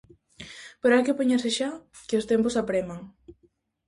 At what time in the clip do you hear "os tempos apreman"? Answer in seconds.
2.19-2.99